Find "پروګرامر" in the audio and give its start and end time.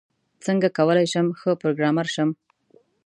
1.61-2.07